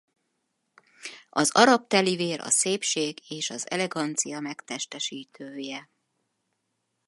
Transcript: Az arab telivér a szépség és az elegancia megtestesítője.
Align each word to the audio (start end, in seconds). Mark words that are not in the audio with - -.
Az 1.29 1.51
arab 1.53 1.87
telivér 1.87 2.39
a 2.41 2.49
szépség 2.49 3.21
és 3.31 3.49
az 3.49 3.69
elegancia 3.69 4.39
megtestesítője. 4.39 5.91